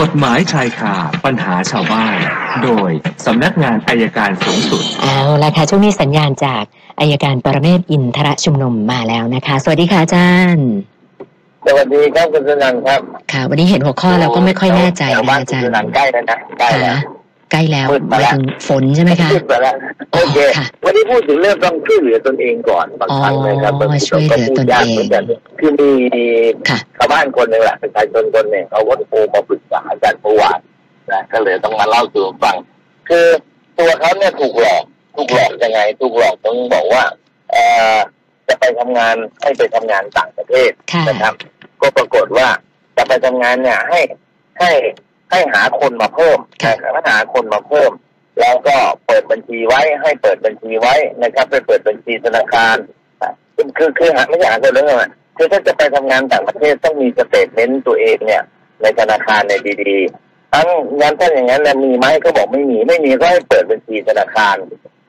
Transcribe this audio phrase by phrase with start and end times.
[0.00, 0.94] กฎหมายชายคา
[1.24, 2.16] ปัญหาชาวบ้าน
[2.64, 2.90] โดย
[3.26, 6.62] สำนักงานอายการสูงสุด เอาละค่ะช่วงนี้สัญญาณจาก
[7.00, 10.68] อายการปรเมศวร์อินทรชุมนุมมาแล้วนะคะ สวัสดีค่ะอาจารย์
[11.66, 13.00] สวัสดีครับคุณสนันครับ
[13.32, 19.74] ค่ะ วันนี้เห็นหัวข้อเราก็ไม่ค่อยแน่ใจแถวนะบ้านอาคุจาณรสย์นันใกล้แล้วนะใกล้แล้ว ค่ะใกล้แล้วมืดหมาแล้วมายถึงฝนใช่ไหมคะ พูดไปแล้ว
[20.12, 25.90] โอเคค่ะ วันนี้พูดถึงเรื่องต้องช่วยเหลือตนเองก่อนบางครั้งนะครับอ๋อช่วยเหลือตนเองก็พูดยากหมืกัคือมี
[26.68, 29.60] ค่ะ ชาวบ้านคนหนึ่งแหละประชาชนคนหนึ่งเขาก็โทรมาปรึก
[30.04, 30.62] ษาอาจารย์ประวัติ
[31.12, 32.56] นะก็เลยต้องมาเล่าสู่ฟัง
[33.08, 33.26] คือ
[33.78, 34.84] ตัวเขาเนี่ยถูกหลอก
[35.16, 37.04] ถูกหลอกยังไง ถูกหลอกต้องบอกว่า
[37.50, 37.64] เอ่
[37.94, 37.96] อ
[38.48, 41.34] จะไปทำงานให้ไปทำงานต่างประเทศค่ะนะครับ
[41.80, 42.48] ก็ปรากฏว่า
[42.96, 44.00] จะไปทำงานเนี่ยให้
[44.60, 44.70] ให้
[45.30, 47.90] ให้หาคนมาเพิ่มค่ะนะครับหาคนมาเพิ่ม
[48.40, 48.76] แล้วก็
[49.06, 52.76] เปิดบัญชีไว้ให้เปิดบัญชีไว้นะครับไปเปิดบัญชีธนาคาร
[53.54, 55.04] คือคือคือหาไม่อยากหาคนเรื่องอะไร
[55.36, 58.42] คือถ้าจะไปทำงานต่างประเทศต้องมี statement ตัวเองเนี่ย
[58.80, 59.52] ในธนาคารใน
[59.82, 60.66] ดีๆทั้ง
[61.00, 64.56] งั้นถ้าอย่างนั้นมีไหมก็บอกไม่มีไม่มีก็ให้เปิดบัญชีธนาคาร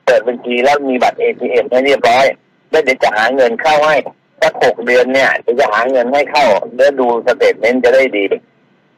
[0.06, 2.26] เปิดบัญชีแล้วมีบัตรเอทีเอ็มให้เรียบร้อย
[2.70, 3.96] แล้วเดี๋ยวจะหาเงินเข้าให้
[4.42, 6.46] สักหกเดือนเนี่ยเดี๋ยวจะหาเงินให้เข้า
[6.76, 8.24] แล้วดู statement จะได้ดี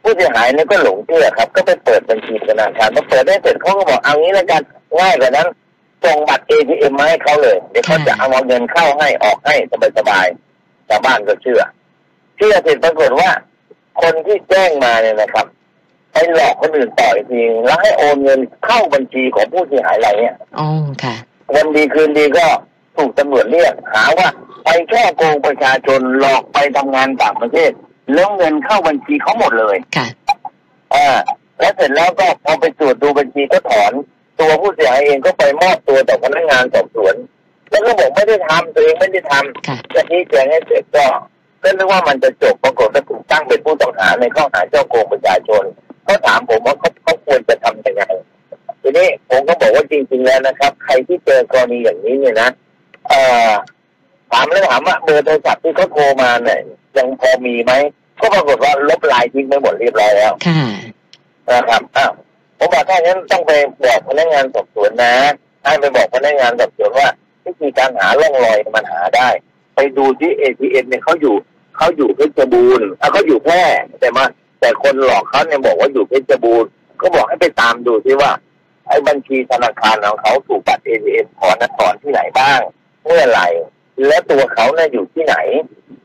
[0.02, 4.62] ผู้เสียหายเนี่ยก็หลงเชื่อครับ ก็ไปเปิดบัญชีธนาคารพอเปิดได้เสร็จเขาก็บอกเอางี้แล้วกัน
[4.98, 5.48] ง่ายกว่านั้น
[6.04, 9.54] ส่งบัตรเอทีเอ็มมาให้เขาเลย เดี๋ยวเขาจะเอาเงินเข้าให้ออกให้
[9.98, 11.60] สบายๆชาวบ้านก็เชื่อ
[12.36, 13.30] เชื่อเสร็จปรากฏว่า
[14.02, 15.46] คนที่แจ้งมาเนี่ยนะครับ
[16.12, 20.68] ไปหลอกคนอื่นต่ออีกทีแล้วให้โอนเงินเข้าบัญชีของผู้เสียหายรายเนี้ยอ๋อ
[21.02, 21.14] ค่ะ
[21.54, 22.46] วันดีคืนดีก็
[22.96, 24.28] ถูกตำรวจเรียกหาว่า
[24.64, 27.70] ไปแค่โกงประชาชนหลอกไปทำงานต่างประเทศ
[28.14, 30.06] แล้วเงินเข้าบัญชีเขาหมดเลยค่ะ
[30.94, 31.18] อ่า
[31.60, 33.92] แล้วเสร็จแล้วก็พอไปตรวจดูบัญชีก็ถอน
[34.40, 37.14] ตัวผู้เสียหายเองก็ไปมอบตัวต่อพนักงานสอบสวน
[37.70, 41.04] แล้วก็บอกไม่ได้ทำตัวเองไม่ได้ทำค่ะ จะชี้แจงให้เสร็จก็
[41.62, 45.64] ก็นึกว่ามันจะจบปรากฏว่าถูกตั้งเป็นผู้ต้องหาในข้อหาเจ้าโกงประชาชน
[46.04, 48.02] เขาถามผมว่าเขาเขาควรจะทำยังไง
[48.82, 52.50] ทีนี้ผมก็บอกว่าจริง ๆ แล้วนะครับ ใครที่เจอกรณีอย่างนี้เนี่ยนะ
[53.08, 53.50] เอ่อ
[54.32, 56.60] ถามแล้วถามว่าเบอร์โทรศัพท์ที่เขาโทรมาเนี่ย
[56.96, 57.72] ยังพอมีไหม
[58.20, 60.62] ก็ปรากฏว่าลบไลน์ทิ้งไปหมดเรียบร้อยแล้วค่ะ
[61.50, 62.12] นะครับอ้าว
[62.58, 63.52] ผมบอกถ้างั้นต้องไป
[63.84, 65.14] บอกพนักงานสอบสวนนะ
[65.64, 67.08] ให้ไปบอกพนักงานสอบสวนว่า
[67.44, 69.28] วิธีการหาร่องรอยมันหาได้
[69.74, 71.34] ไปดูที่ ATM เนี่ยเขาอยู่
[71.78, 73.62] เขาอยู่เพชรบูรณ์เขาอยู่แพร่
[74.00, 74.24] แต่มา
[74.60, 78.30] แต่คนหลอกเขาเนี่ยบอกว่าอยู่เพชรบูรณ์ก็บอกให้ไปตามดูซิว่า
[78.88, 82.60] ไอ้บัญชีธนาคารของเขาถูกบัตร ATM ถอนนะถอนที่ไหนบ้าง
[83.04, 83.48] เมื่อไหร่
[84.06, 85.36] และตัวเขาเนี่ยอยู่ที่ไหน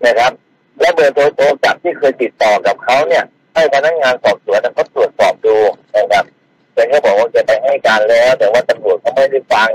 [0.06, 0.31] นะครับ
[0.79, 3.23] และเบอร์โทรโทรศัพท์ที่เคยติดต่อกับเขาเนี่ย
[3.53, 5.57] ให้พนักงานสอบสวนเขาตรวจสอบดู
[5.97, 6.25] นะครับ
[6.73, 9.69] แต่ก็บอกว่าจะไปให้การแล้ว แต่ว่าตำรวจเขาไม่ได้ฟัง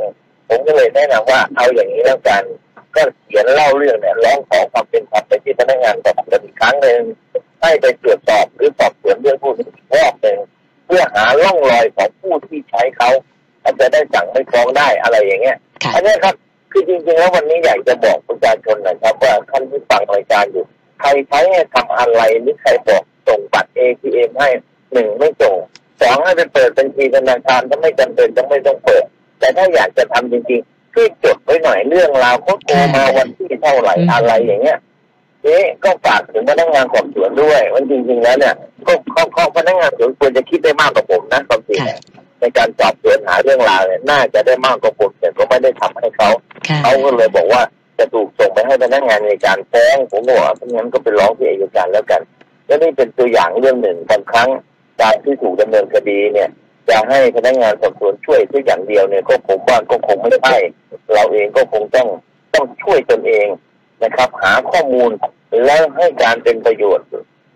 [0.48, 2.42] ผมก็เลยแนะนำว่าเอาอย่างนี้แล้วกัน
[2.98, 7.00] ก็เขียนเล่าเรื่องเนี่ยร้องขอความเป็นธรรมไปที่พนักงานสอบสวนอีกครั้งหนึ่ง
[7.62, 10.38] ให้ไปตรวจสอบหรือสอบสวนเรื่องผู้นี้อีกรอบหนึ่ง
[10.86, 13.10] เพื่อหาร่องรอยของผู้ที่ใช้เขา
[13.62, 16.34] อาจจะได้สั่งไม่ฟ้องได้อะไรอย่างเงี้ยค่ะอันเนี้ยครับ
[16.72, 20.64] คือจริงๆแล้ววันนี้อยากจะบอกประชาชนนะครับว่าท่านที่ฟังรายการอยู่
[21.00, 24.48] ใครใช้ให้ทำอะไรหรือใครบอกส่งบัตร ATM ให้
[24.92, 25.56] หนึ่งไม่ส่ง
[26.00, 29.04] สองให้ไปเปิดบัญชีธนาคารถ้าไม่จำเป็นต้องไม่ต้องเปิด
[29.38, 34.78] แต่ถ้าอยากจะทำจริงๆ ช่วยจดไว้หน่อยเรื่องราวเขาโทรมาวันที่เท่าไหร่อืมอะไรอย่างเงี้ย
[35.46, 38.54] นี่ก็ฝากถึงพนักงานสอบสวนด้วยว่าจริง ๆ แล้วเนี่ย
[38.86, 42.00] ก็เขาเขาพนักงานสอบสวนควรจะคิดได้มากกว่าผมนะความจริงค่ะอะ
[42.40, 46.28] ในการสอบสวนหาเรื่องราวเนี่ยน่าจะได้มากกว่าผมแต่ก็ไม่ได้ทำให้เขา
[46.68, 47.62] ค่ะเขาก็เลยบอกว่า
[47.98, 52.20] จะถูกส่งไปให้พนักงานในการฟ้องผมบอกว่าเพราะงั้นก็ไปร้องที่อัยการแล้วกัน
[52.66, 54.48] และนี่เป็นตัวอย่างเรื่องหนึ่งบางครั้ง
[55.00, 56.50] การที่ถูกดำเนินคดีเนี่ย
[56.88, 60.58] จะให้พนักงานสอบสวนช่วยแค่อย่างเดียวเนี่ยก็ผมว่าก็คงไม่ใช่
[61.12, 62.08] เราเองก็คงต้อง
[62.54, 63.48] ต้องช่วยตนเอง
[64.02, 65.10] นะครับ หาข้อมูล
[65.64, 67.06] แล้วให้การเป็นประโยชน์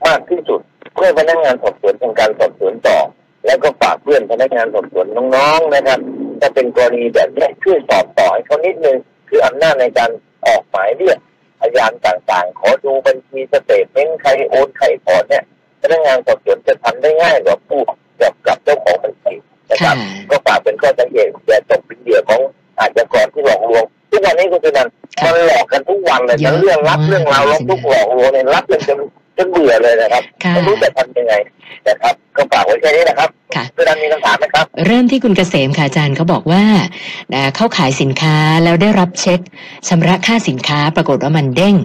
[0.06, 0.60] มากที่สุด
[0.94, 2.98] เพื่อพนักงานสอบสวนทำการสอบสวนต่อ
[3.46, 6.00] แล้วก็ฝากเพื่อนพนักงานสอบสวนน้องๆนะครับ
[6.40, 8.96] ถ้าเป็นกรณีแบบนี้ช่วยสอบต่อให้เขานิดนึง
[9.28, 10.10] คืออำนาจในการ
[10.46, 11.18] ออกหมายเรียก
[11.60, 15.44] พยานต่างๆ ขอดูบัญชี statement ใครโอนใครถอนเนี่ย
[15.80, 17.80] พนักงานสอบสวนจะทำได้ง่ายกว่าผู้
[18.20, 19.34] กับกับเจ้าของบัญชี
[19.70, 22.40] นะครับค่ะก็ฝากเป็นข้อสังเกตอย่าตกเป็นเหยื่อของ
[22.82, 24.86] อาชญากรที่หลอกลวง ทุกวันนี้คุณชนัน
[25.20, 28.98] ค่ะมันหลอกกันทุกวันเลยเยอะทั้งเรื่องรับมากเรื่องราวร้องทุกข์หลอกลวงเนี่ยรับกันจน
[29.36, 31.34] จนเบื่อเลยนะครับค่ะไม่รู้จะทำยังไง
[31.88, 36.64] นะครับก็ฝากไว้แค่นี้นะครับค่ะคุณชนันมีคำถามไหมครับ เริ่มที่คุณเกษมค่ะอาจารย์เขาบอกว่า
[37.34, 39.40] นะเข้าขายสินค้าแล้วได้รับเช็ค
[39.88, 41.76] ชำระค่าสินค้าปรากฏว่ามันเด้ง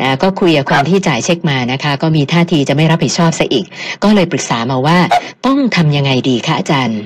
[0.00, 3.66] นะก็คุยกับคนที่จ่ายเช็คมานะคะ ก็มีท่าทีจะไม่รับผิดชอบซะอีก
[4.04, 7.00] ก็เลยปรึกษามาว่าครับต้องทำยังไงดีคะอาจารย์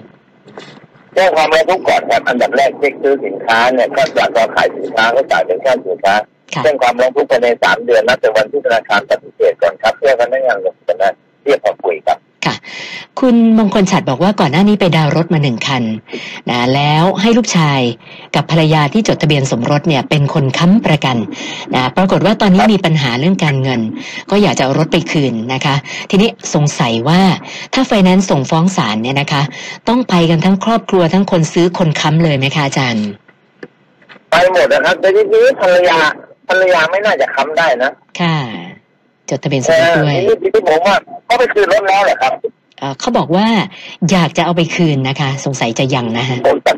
[1.14, 6.14] แจ้งความร้องทุกข์ก่อนครับอันดับแรกเช็คซื้อสินค้าเนี่ยก็จากเราขายสินค้าก็จ่ายเป็นค่าสินค้า
[6.52, 11.04] ค่ะแจ้งความร้องทุกข์ภายในสามเดือนนับแต่วันที่ธนาคารปฏิเสธก่อนครับเพื่อพนักงานสอบสวน
[11.44, 12.18] เรียกมาคุยครับ
[13.20, 15.82] คุณมงคลฉัดบอกว่าก่อนหน้านี้ไปดาวน์รถมาหนึ่งคัน
[16.50, 17.80] นะแล้วให้ลูกชาย
[18.34, 21.16] กับภรรยาที่จดทะเบียนสมรสเนี่ยเป็นคนค้ำประกัน
[21.74, 23.80] นะปรากฏว่าตอนนี้มีปัญหาเรื่องการเงิน
[24.30, 25.74] ก็อยากจะเอารถไปคืนนะคะ
[26.10, 27.20] ทีนี้สงสัยว่า
[27.74, 29.42] ถ้าไฟแนนซ์ส่งฟ้องศาลเนี่ยนะคะ
[29.88, 33.06] ต้องไปกันทั้งครอบครัวทั้งคนซื้อคนค้ำเลยไหมคะอาจารย์
[34.30, 35.98] ไปหมดนะครับแต่ทีนี้ภรรยา
[36.48, 38.38] ภรรยาไม่น่าจะค้ำได้นะค่ะ
[39.30, 40.96] จดทะเบียนสมแต่รสด้วยทีนี้ที่ผมว่า
[41.28, 42.32] ก็ไปคืนรถแล้วแหละครับ
[42.78, 43.46] เอ่อเขาบอกว่า
[44.12, 46.76] อยากจะเอาไปคืนนะคะ สงสัยจะยังนะฮะผมจัด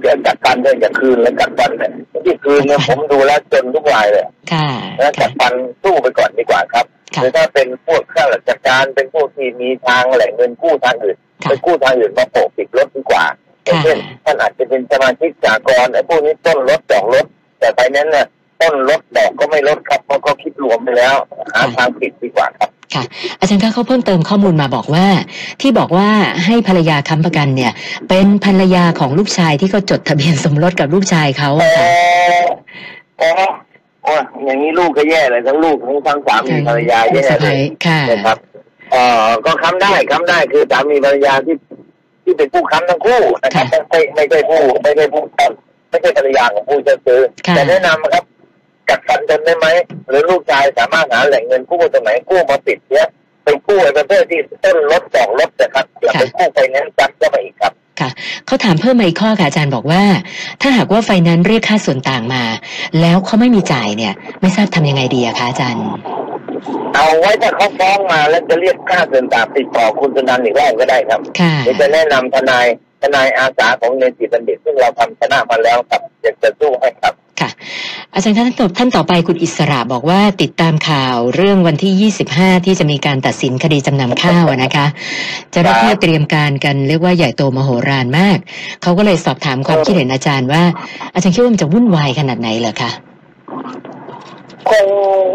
[0.00, 1.90] เรื่องจัดการเรื่องจะคืนแล้วจัดฟันเนี่ย
[2.24, 4.68] ที่คืนเนี่ยผมดูแล้วจนทุกรายเลยค่ะ
[4.98, 5.52] แล้วจัค่ะดฟัน
[5.82, 13.24] สู้ไปก่อนดีกว่าครับค่ะหรือถ้าเป็นพวกข้าราชการเป็นพวกที่มีทางแหล่งเงินกู้ทางอื่นค่ะไปกู้ทางอื่นมาโปะปิดรถดีกว่า
[13.64, 17.26] อย่างเช่นท่านอาจจะเป็นสมาชิกสากลไอ้พวกนี้ต้นรถดอกรถ
[17.58, 18.26] แต่ไปนั้นเนี่ย
[18.64, 21.14] ต้นรถดอกก็ไม่ลดครับเพราะเขาคิดรวมไปแล้ว
[21.54, 22.70] หาทางปิดดีกว่าครับ
[23.40, 25.06] อาจารย์คะเขาเพิ่มเติมข้อมูลมาบอกว่า
[25.60, 26.08] ที่บอกว่า
[26.44, 27.72] ให้ภรรยาค้ำประกันเนี่ย
[28.08, 31.86] เป็นภรรยาของลูกชายที่เขาจดทะเบียนสมรสกับลูกชายเขาอ๋อะอค่ะ
[33.20, 33.30] อ๋อ
[34.04, 38.38] โอ้ยอย่างนี้ลูกก็แย่เลยทั้งลูกทั้งทั้งสามีภรรยาลูแย่กสะเลใภ้ยค่ะนะครับ
[38.92, 41.56] เอ่อก็ค้ำได้ค้ำได้คือสามีภรรยาที่
[42.24, 45.22] ที่เป็นผู้ค้ำทั้งคู่นะครับไม่ไม่ใช่ผู้ไม่ใช่ผู้
[45.90, 48.24] ไม่ใช่ภรรยาของผู้จะซื้อค่ะแต่แนะนำนะครับ
[48.88, 49.66] กัดฟันกันได้ไหม
[50.08, 53.08] หรือลูกชายสามารถหาแหล่งเงินกู้ตรงไหนกู้มาปิดเนี้ย
[53.44, 57.72] ไปกู้ไอ้ประเภทที่ต้นรถสองรถนะครับอย่าไปกู้ไปนั้นจัดก็มาอีกครับ
[58.46, 60.02] เขาถามเพิ่มมาอีกข้อค่ะอาจารย์บอกว่า
[60.60, 62.42] ถ้าหากว่าไฟแนนซ์เรียกค่าส่วนต่างมา
[63.00, 65.84] แล้วเขาไม่มีจ่ายเนี่ย ไม่ทราบทำยังไงดีอะคะอาจารย์
[66.94, 72.66] เอาไว้ถ้าเขาฟ้องมาแล้วจะเรียกค่าส่วนต่างติดต่อคุณสุนันท์อีกรอบก็ได้ครับค่ะเดี๋ยวจะแนะนำทนาย
[73.02, 77.50] ทนายอาสาของเนติบัณฑิตซึ่งเราทำชนะมาแล้วครับอยากจะสู้ให้ครับ ค่ะ
[78.14, 84.86] อาจารย์คะท่านต่อท่านต่อไปคุณอิสระบอกว่าติดตามข่าวเรื่องวันที่ 25 ที่จะมีการตัดสินคดีจำนำข้าวอะนะคะ
[85.50, 88.38] เจ้าหน้าที่เตรียมการกันเรียกว่าใหญ่โตมโหฬารมาก
[88.82, 90.62] เขาก็เลยสอบถามความคิดเห็นอาจารย์ว่า
[91.14, 92.90] อาจารย์คิดว่ามันจะวุ่นวายขนาดไหนเหรอคะ
[94.70, 94.86] คง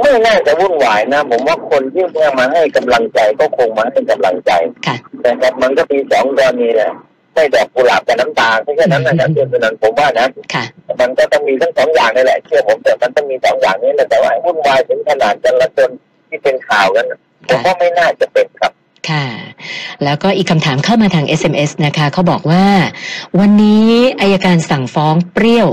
[0.01, 2.03] ไม่น่าจะวุ่นวายนะ ผมว่าคนที่
[2.39, 4.51] มาให้กำลังใจก็คงมาให้กำลังใจ
[4.87, 4.95] ค่ะ
[5.25, 6.91] นะครับมันก็มีสองกรณีแหละ
[7.39, 10.63] ไม่ดอกกุหลาบกับน้ำตาแค่นั้นนะครับคุณสุนันท์ผมว่านะค่ะ
[10.99, 15.89] มันก็ต้องมีทั้งสองอย่างนี่แหละเชื่อผมแต่มันต้องมีสองอย่างนี้แหละแต่ว่าวุ่นวายถึงขนาดจราจน
[16.29, 17.05] ที่เป็นข่าวกัน
[17.49, 18.71] ผมว่าไม่น่าจะเป็นครับ
[19.09, 19.27] ค่ะ
[20.03, 22.65] แล้วก็อีกคำถามเข้ามาทาง SMS นะคะเขาบอกว่า
[23.39, 23.89] วันนี้
[24.21, 25.69] อัยการสั่งฟ้องเปรี้ยว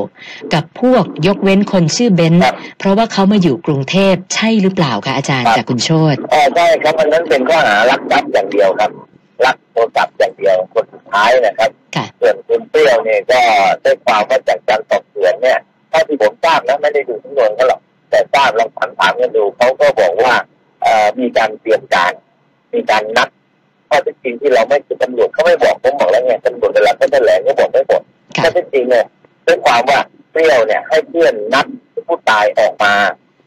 [0.55, 8.91] กับพวกยกเว้นคนชื่อเบนซ์ครับเพราะว่าเขามาอยู่กรุงเทพใช่หรือเปล่าคะอาจารย์ครับจากคุณโชตอ๋อใช่ครับมันนั้นเป็นข้อหาลักทรัพย์อย่างเดียวครับ
[9.45, 13.41] ลักโทรศัพท์อย่างเดียวคนสุดท้ายนะครับค่ะส่วนคุณเปรี้ยวเนี่ยก็
[13.83, 15.59] ได้ความว่าจากการสอบสวนเนี่ย
[15.91, 17.81] เท่าที่ผมทราบนะไม่ได้ดูทั้งนวนเขาหรอก
[18.11, 20.35] แต่ทราบลองถามถามกันดูเขาก็บอกว่า
[20.83, 22.13] เอ่อมีการเตรียมการ
[22.75, 23.29] มีการนัด
[23.89, 28.03] ข้อเท็จจริงที่เราไม่คือตำรวจเขาไม่บอกผมบอกแล้วไงตำรวจเวลาเขาแถลงก็บอกไม่หมด
[28.37, 29.07] ค่ะข้อเท็จจริงเนี่ย
[29.47, 30.01] ด้วยความว่า
[30.33, 31.67] เปรี้ยวเนี่ยให้เพื่อนนัด
[32.07, 32.95] ผู้ตายออกมา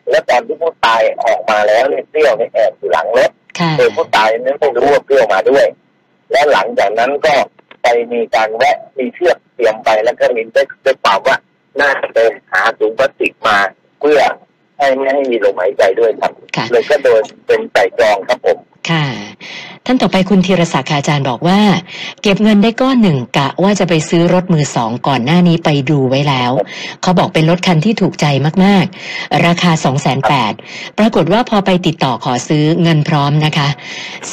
[0.09, 5.65] แล้วตอนที่ผู้ตายออกมาแล้วเนี่ยเปรี้ยวเนี่ยแอบอยู่หลังรถ ค่ะโดยผู้ตายนั้นไม่รู้ว่าเปรี้ยวมาด้วย
[6.31, 7.33] และหลังจากนั้นก็
[7.83, 11.37] ไปมีการแวะมีเชือกเตรียมไปแล้วก็มีได้ได้ความว่า
[11.81, 12.17] น่าจะไป
[12.51, 13.57] หาถุงพลาสติกมา
[13.99, 14.19] เพื่อ
[14.77, 18.57] ให้ไม่ให้มีลมหายใจด้วยครับค่ะเลยก็โดยเป็นไต่ตรองครับผม
[18.89, 19.05] ค่ะ
[19.85, 21.61] ท่านต่อไปคุณธีรศักดิ์อาจารย์บอกว่า
[22.21, 26.51] เก็บเงินได้ก้อนหนึ่งกะว่าจะไปซื้อรถมือสองก่อนหน้านี้ไปดูไว้แล้ว
[27.01, 28.25] เขาบอกเป็นรถคันที่ถูกใจ
[28.63, 30.19] มากๆ ราคา 2 8 0 0
[30.53, 33.69] 0ปรากฏว่าพอไปติดต่อขอซื้อเงินพร้อมนะคะ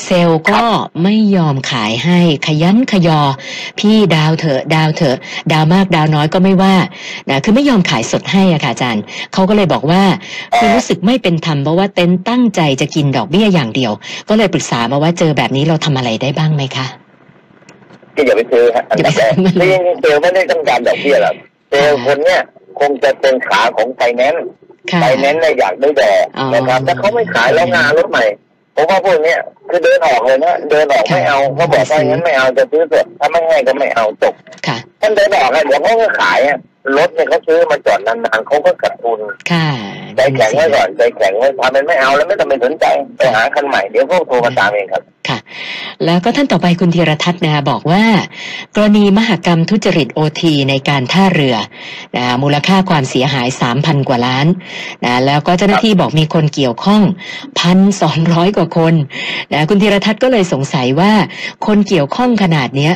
[0.02, 0.62] เซลส์ก็
[1.02, 3.20] ไม่ยอมขายให้คะยั้นคะยอ
[3.78, 5.16] พี่ดาวน์เถอะดาวน์เถอะ
[5.52, 6.74] ดาวน์มากดาวน์น้อยก็ไม่ว่า
[7.28, 10.02] นะคือไม่ยอมขายสดให้อะค่ะอาจารย์เขาก็เลยบอกว่า
[10.56, 13.92] คือรู้สึกไม่เป็นธรรมเพราะว่าเต็นท์ตั้งใจจะกินดอกเบี้ยอย่างเดียว
[14.28, 16.86] ก็เลยปรึกษามาว่าเจอแบบนี้เราทำอะไรได้บ้างไหมคะ
[18.16, 21.34] ก็อย่าไปซื้อฮะอันดับแรกอย่าไปซื้อนี่เซลส์ไม่ได้ต้องการดอกเบี้ยหรอก
[21.70, 22.40] เซลส์คนเนี้ย
[22.80, 24.46] คงจะเป็นขาของไฟแนนซ์
[24.92, 28.24] ค่ะไฟแนนซ์เนี่ยอยากได้ดอกอ๋อนะครับถ้าเขาไม่ขายแล้วงานรถใหม่
[28.74, 29.38] ผมว่าพวกเนี้ย
[29.70, 34.34] คือเดินออกเลยนะเดินออกไม่เอาเขาบอกว่างั้นไม่เอาจะซื้อเถอะถ้าไม่ให้ก็ไม่เอาจบ
[34.66, 36.58] ค่ะท่านเดินออกอะเดี๋ยวเขาก็ขายอะ
[36.98, 39.68] รถเนี่ยเขาซื้อมาจอดนานๆเขาก็ขาดทุนค่ะ
[40.16, 42.84] ใจแข็งไว้ก่อนใจแข็งไว้ทำเป็นไม่เอาแล้วไม่ต้องไปสนใจ
[43.16, 45.38] ไปหาคันใหม่เดี๋ยวพวกโทรมาตามเองครับค่ะ
[46.04, 48.04] แล้วก็ท่านต่อไปคุณธีรทัศน์นะคะบอกว่า
[48.74, 51.56] กรณีมหกรรมทุจริตโอทีในการท่าเรือ
[52.16, 54.46] นะมูลค่าความเสียหาย3,000กว่าล้าน
[55.04, 57.02] นะแล้วก็เจ้าหน้าที่บอกมีคนเกี่ยวข้อง
[57.60, 58.94] พันสองร้อยกว่าคน
[59.52, 61.12] นะคุณธีรทัศน์ก็เลยสงสัยว่า
[61.66, 62.92] คนเกี่ยวข้องขนาดเนี้ย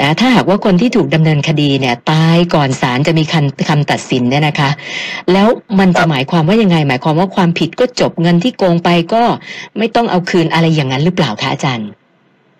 [0.00, 4.70] นะถ้าหากว่าคนที่ถูกดำเนินคดีเนี่ยตายก่อนศาลจะมีคำคำตัดสินเนี่ยนะคะ
[5.32, 5.46] แล้ว
[5.78, 9.22] มันจะหมายความว่ายังไง หมายความว่าความผิดก็จบเงินที่โกงไปก็
[9.78, 11.88] ไม่ต้องเอาคืนอะไรอย่างนั้นหรือเปล่าคะอาจารย์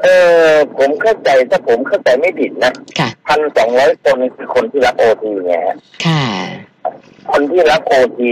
[0.03, 0.07] เอ
[0.47, 6.25] อผมเข้าใจถ้าผมเข้าใจไม่ผิดนะค่ะพันสองร้อยคนคือคนที่รับโอทีไงฮะค่ะ
[7.33, 8.31] คนที่รับโอที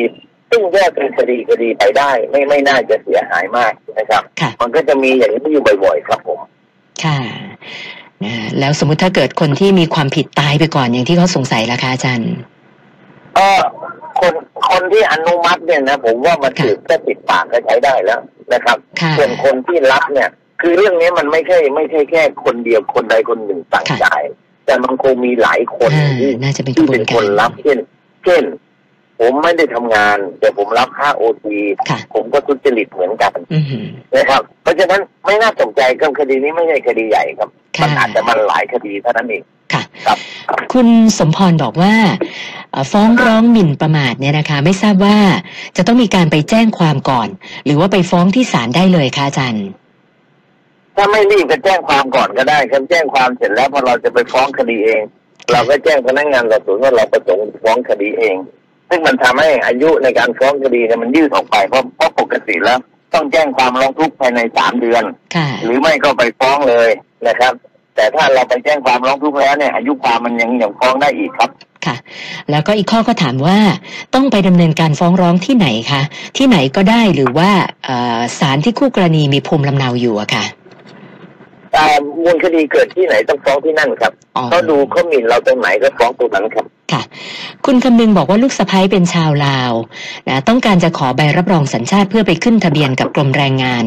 [0.50, 6.41] ซึ่งแยกเป็นคดีคดีไปได้ ไม่ไม่น่าจะเสียหายมากนะครับค่ะมันก็จะมีอย่างนี้อยู่บ่อยๆ ครับผม
[7.05, 7.19] ค่ะ
[8.25, 12.33] นะแล้วสมมุติถ้าเกิดคนที่มีความผิดตายไปก่อนอย่างที่เขาสงสัยล่ะคะอาจารย์
[13.37, 13.61] เออ
[14.23, 14.35] คน
[14.71, 18.21] คนที่อนุมัติเนี่ยนะผมว่ามันค่ะถือแค่ติดปากก็ใช้ได้แล้ว
[18.52, 20.29] นะครับค่ะส่วนคนที่รับเนี่ย
[20.61, 24.23] คือเรื่องนี้มันไม่ใช่ไม่ใช่แค่คนเดียวคนใดคนหนึ่งสั่งค่ะจ่าย
[24.67, 27.79] แต่มันคงมีหลายคนอ่าที่น่าจะเป็นกที่ระบวเป็นนกาคนรรับเช่น
[28.25, 28.45] เช่น
[29.21, 33.87] ผมไม่ได้ทำงาน แต่ผมรับค่าโอทีค่ะผมก็ทุจริตเหมือนกันอือหือ
[34.17, 40.19] นะครับ เพราะฉะนั้นไม่น่าตกใจกับคดีนี้ไม่ใช่คดีใหญ่ครับค่ะมันอาจจะมันหลายคดีเท่านั้นเองค่ะ ครับ
[40.73, 40.87] คุณ
[41.19, 42.62] สมพรบอกว่าเอ่อ
[42.93, 45.19] ฟ้องร้องหมิ่นประมาทเนี่ยนะคะ ไม่ทราบว่า
[45.76, 47.29] จะต้องมีการไปแจ้งความก่อน
[47.64, 49.67] หรือว่าไปฟ้องที่ศาลได้เลยคะอาจารย์
[50.97, 55.02] ถ้าไม่รีบก็แจ้งความก่อนก็ได้ครับแจ้งความเสร็จแล้วพอเราจะไปฟ้องคดีเอง
[55.52, 58.37] เราก็แจ้งพนักงานสอบสวนว่าเราประสงค์ฟ้องคดีเอง
[58.88, 62.79] ซึ่งมันทำให้อายุในการฟ้องคดีเนี่ยมันยืดออกไปเพราะเพราะปกติแล้ว
[63.14, 65.05] ต้องแจ้งความร้องทุกข์ภายในสามเดือน
[65.37, 66.91] ค่ะหรือไม่ก็ไปฟ้องเลย
[67.29, 67.52] นะครับ
[67.97, 71.51] แต่ถ้าเราไปแจ้งความร้องทุกข์แล้วเนี่ยอายุความมันยังยังฟ้องได้อีกครับ
[71.87, 71.97] ค่ะ
[72.51, 73.59] แล้วก็อีกข้อก็ถามว่า
[74.15, 76.03] ต้องไปดำเนินการฟ้องร้องที่ไหนคะ
[76.37, 77.51] ที่ไหนก็ได้หรือว่า
[77.85, 80.45] เอ่อศาลที่คู่กรณีมีภูมิลำเนาอยู่อะค่ะ
[81.77, 81.87] อ่า
[82.25, 87.03] มูลคดีเกิดที่ไหนต้องฟ้องที่นั่นครับอ๋อเขาดูเขาหมิ่นเราตรงไหนก็ฟ้องตรงนั้นครับ ค่ะ
[87.67, 89.73] คุณคำนึงบอกว่าลูกสะพ้ยเป็นชาวลาว
[90.29, 93.85] นะต้องการจะขอใบรับรองสัญชาติเพื่อไปขึ้นทะเบียนกับกรมแรงงาน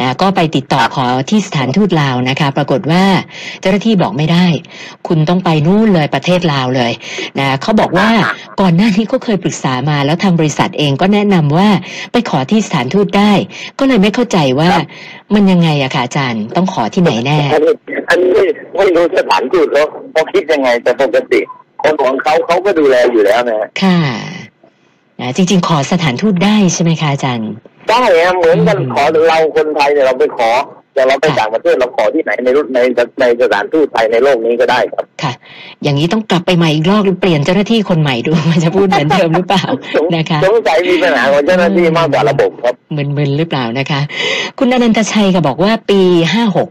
[0.00, 3.04] นะก็ไปติดต่อขอที่สถานทูตลาวนะคะ ปรากฏว่า
[3.60, 4.46] เจ้าหน้าที่บอกไม่ได้
[5.08, 6.92] คุณต้องไปนู่นเลยประเทศลาวเลย
[7.38, 8.08] นะเขาบอกว่า
[8.60, 11.68] ก่อนหน้านี้ก็เคยปรึกษามาแล้วทางบริษัทเองก็แนะนำว่า
[12.12, 13.32] ไปขอที่สถานทูตได้
[13.78, 14.70] ก็เลยไม่เข้าใจว่า
[15.34, 17.74] มันยังไงอะค่ะอาจารย์ต้องขอที่ไหนแน่อันนี้
[18.10, 18.44] อันนี้ไม่
[18.76, 21.40] ไม่รู้สถานทูตเขาเขาคิดยังไงแต่ปกติ
[21.82, 24.00] คนของเขาเขาก็ดูแลอยู่แล้วนะฮะค่ะ
[25.20, 27.50] นะจริง ๆ ขอสถานทูตได้ใช่ไหมคะอาจารย์
[27.90, 30.50] ได้ฮะเหมือนกันอืมขอเราคนไทยเนี่ยเราไปขอ
[30.94, 32.80] แต่เราไปค่ะต่างประเทศเราขอที่ไหนในรุ่นใน
[33.20, 35.32] ในสถานทูตไทยในโลกนี้ก็ได้ครับ ค่ะ
[35.82, 39.64] อย่างนี้ต้องกลับไปใหม่อีกรอบหรือเปลี่ยนเจ้าหน้าที่คนใหม่ดูว่าจะพูดเหมือนเดิมหรือเปล่า
[39.96, 44.00] สงนะคะสงสัยมีปัญหาของเจ้าหน้าที่มากกว่าระบบครับมึนๆหรือเปล่านะคะ
[44.58, 46.00] คุณอนันตชัยก็บอกว่าปี
[46.32, 46.68] ห้าหก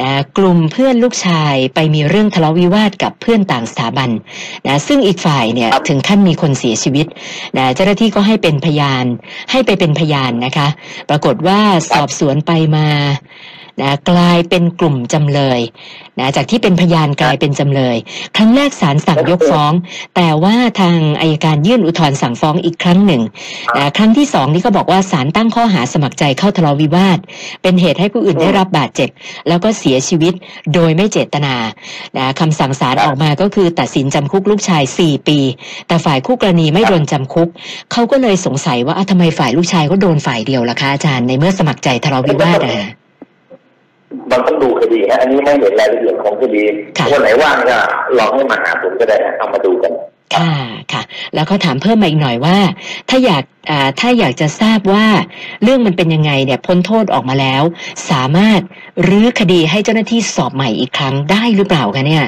[0.00, 4.10] นะกลุ่มเพื่อนลูกชายไปมีเรื่องทะเลาะวิวาทกับเพื่อนต่างสถาบัน
[4.66, 7.06] นะซึ่งอีกฝ่ายเนี่ยครับถึงขั้นมีคนเสียชีวิต
[7.56, 9.04] นะเจ้าหน้าที่ก็ให้เป็นพยาน
[9.50, 10.68] ให้ไปเป็นพยานนะคะ
[11.08, 11.60] ปรากฏว่า
[11.92, 12.88] สอบสวนไปมา
[13.80, 15.60] นะกลายเป็นกลุ่มจำเลย
[16.18, 17.96] นะจากที่เป็นพยานกลายเป็นจำเลย
[18.36, 19.72] ครั้งแรกศาลสั่งยกฟ้อง
[20.16, 23.22] แต่ว่าทางอายการยื่นอุทธรณ์สั่งฟ้องอีกครั้งหนึ่ง
[23.76, 27.18] นะครั้งที่สองนี่ก็บอกว่าศาลตั้งข้อหาสมัครใจเข้าทะเลาะวิวาท
[27.62, 29.08] เป็นเหตุให้ผู้อื่นได้รับบาดเจ็บ
[29.48, 30.34] แล้วก็เสียชีวิต
[30.74, 31.54] โดยไม่เจตนา
[32.16, 35.38] นะคำสั่งศาลครับออกมาก็คือตัดสินจำคุกลูกชาย 4 ปี
[35.86, 37.48] แต่ฝ่ายคู่กรณีไม่โดนจำคุก
[37.92, 42.97] เขาก็เลยสงสัยว่าอะทำไมฝ่ายลูกชายก็โดนฝ่ายเดียวล่ะคะอาจารย์ในเมื่อสมัครใจทะเลาะวิวาทอะฮะ
[44.30, 46.62] มันต้องดูคดีฮะอันนี้ไม่เห็นรายละเอียดของคดี
[46.98, 47.78] ค่ะวันไหนว่างก็
[48.18, 49.92] ลองให้มาหาผมก็ได้นะเอามาดูกัน
[50.36, 50.52] ค่ะ
[50.92, 51.02] ค่ะ
[51.34, 52.58] แล้วก็ถามเพิ่มมาอีกหน่อยว่า
[53.08, 55.06] ถ้าอยากอ่าถ้าอยากจะทราบว่า
[55.62, 57.62] เรื่องมันเป็นยังไงเนี่ยพ้นโทษออกมาแล้ว
[58.10, 58.60] สามารถ
[59.08, 62.24] รื้อคดีให้เจ้าหน้าที่สอบใหม่อีกครั้งได้หรือเปล่าคะเนี่ย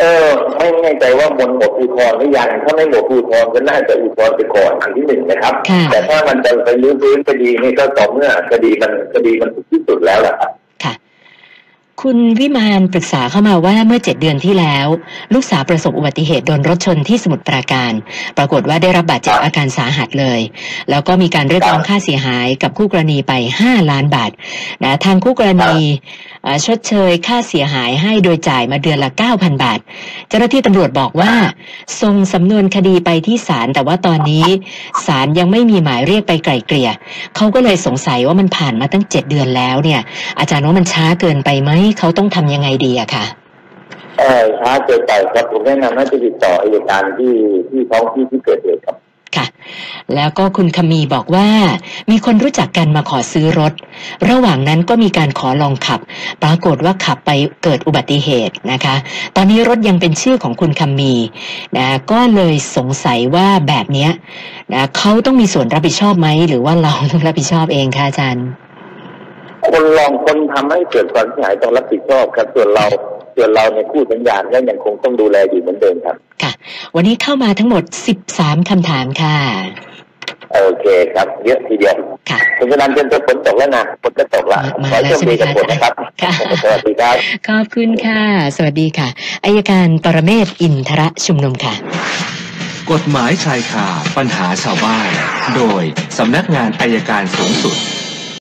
[0.00, 10.50] เออ ไม่แน่ใจว่าบนหมดอุทธรณ์หรือยังถ้าไม่หมดอุทธรณ์ก็น่าจะอุทธรณ์ไปก่อนอันที่หนึ่งนะครับค่ะแต่ถ้ามันจะไปรื้อฟื้นคดีนี่ก็ต่อเมื่อคดีมันคดีมันถึงที่สุดแล้วแหละครับ
[10.84, 10.94] ค่ะ
[12.02, 14.86] คุณวิมานปรึกษาเข้ามาว่าเมื่อเจ็ดเดือนที่แล้ว
[15.34, 17.92] ลูกสาวประสบอุบัติเหตุโดนรถชนที่สมุทรปราการ
[18.36, 20.40] ปรากฏว่าได้รับบาดเจ็บครับอาการสาหัสเลย
[20.90, 23.32] แล้วก็มีการเรียกร้องครับค่าเสียหายกับคู่กรณีไป
[23.64, 24.30] 5ล้านบาท
[24.84, 26.33] นะทางคู่กรณีเอ่อ
[26.66, 29.80] ชดเชยค่าเสียหายให้โดยจ่ายมาเดือนละ 9,000 บาท
[30.28, 31.32] เจ้าหน้าที่ตำรวจบอกว่า
[32.00, 34.46] ส่งสำนวนคดีไปที่ศาลแต่ว่าตอนนี้
[35.06, 36.90] ศาลยังไม่มีหมายเรียกไปไกล่เกลี่ย
[37.36, 40.00] เขาก็เลยสงสัยว่ามันผ่านมาตั้งเจ็ดเดือนแล้วเนี่ย
[40.38, 43.24] อาจารย์ว่ามันช้าเกินไปไหมเขาต้องทำยังไงดีอะค่ะ
[44.18, 47.32] เออช้าเกินไปครับผมแนะนำให้ไปติดต่ออัยการที่
[47.68, 48.96] ที่ท้องที่ที่เกิดเหตุครับ
[49.36, 49.46] ค่ะ
[50.14, 51.48] แล้วก็คุณคมีบอกว่า
[52.10, 53.72] มีคนรู้จักกันมาขอซื้อรถ
[54.28, 56.00] ระหว่างนั้นก็มีการขอลองขับ
[56.42, 57.30] ปรากฏว่าขับไป
[57.62, 58.94] เกิดอุบัติเหตุนะคะ
[59.36, 61.14] ตอนนี้รถยังเป็นชื่อของคุณคมี
[61.76, 64.08] นะก็เลยสงสัยว่าแบบนี้
[64.72, 68.46] นะเขาต้องมีส่วนรับผิดชอบไหมหรือว่าเราต้องรับผิดชอบเองคะอาจารย์
[69.72, 72.86] คนลองคนทำให้เกิดความเสียหายต้องรับผิดชอบครับ ส่วนเรา
[73.36, 76.52] ส่วนเราในคู่สัญญาณก็ยังคงต้องดูแลอยู่เหมือนเดิมครับ ค่ะ
[76.94, 77.82] วันนี้เข้ามาทั้งหมด
[78.26, 79.36] 13คำถามค่ะ
[80.54, 81.94] โอเคครับ เยอะทีเดียว
[82.30, 85.92] ค่ะคุณชนันจนฝนตกแล้วนะฝนจะตกละมาขอให้โชคดีกับฝนนะครับ
[86.22, 86.32] ค่ะ
[86.64, 87.16] สวัสดีครับ
[87.48, 88.22] ขอบคุณค่ะ
[88.56, 89.08] สวัสดีค่ะ
[89.44, 91.74] อายการปรเมศวร์อินทรชุมนุมค่ะ
[92.92, 95.08] กฎหมายชายคาปัญหาชาวบ้าน
[95.56, 95.82] โดย
[96.18, 97.76] สำนักงานอายการสูงสุด